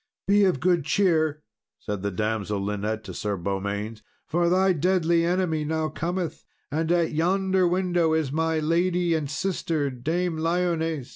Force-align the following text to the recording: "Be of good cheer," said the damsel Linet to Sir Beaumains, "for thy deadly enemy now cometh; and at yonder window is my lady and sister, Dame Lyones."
"Be 0.27 0.45
of 0.45 0.59
good 0.59 0.83
cheer," 0.83 1.43
said 1.77 2.01
the 2.01 2.09
damsel 2.09 2.59
Linet 2.59 3.03
to 3.03 3.13
Sir 3.13 3.37
Beaumains, 3.37 4.01
"for 4.25 4.49
thy 4.49 4.73
deadly 4.73 5.23
enemy 5.23 5.63
now 5.63 5.89
cometh; 5.89 6.43
and 6.71 6.91
at 6.91 7.11
yonder 7.11 7.67
window 7.67 8.13
is 8.13 8.31
my 8.31 8.57
lady 8.57 9.13
and 9.13 9.29
sister, 9.29 9.91
Dame 9.91 10.37
Lyones." 10.39 11.09